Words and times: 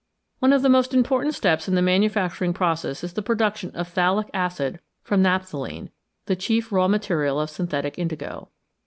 One 0.39 0.51
of 0.51 0.63
the 0.63 0.67
most 0.67 0.95
important 0.95 1.35
steps 1.35 1.67
in 1.67 1.75
the 1.75 1.81
manufacturing 1.83 2.55
process 2.55 3.03
is 3.03 3.13
the 3.13 3.21
production 3.21 3.69
of 3.75 3.87
phthalic 3.87 4.31
acid 4.33 4.79
from 5.03 5.21
naphtha 5.21 5.57
lene 5.59 5.91
the 6.25 6.35
chief 6.35 6.71
raw 6.71 6.87
material 6.87 7.39
of 7.39 7.51
synthetic 7.51 7.99
indigo. 7.99 8.49